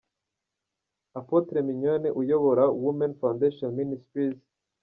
[1.19, 4.39] Apotre Mignonne uyobora Women Foundation Ministries.